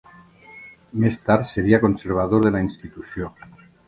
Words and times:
Més 1.03 1.19
tard 1.27 1.45
seria 1.51 1.79
conservador 1.83 2.47
de 2.47 2.53
la 2.57 2.63
institució. 2.69 3.31